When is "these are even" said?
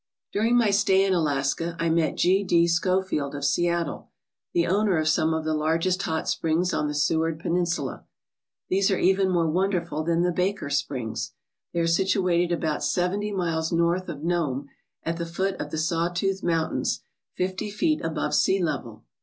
8.67-9.29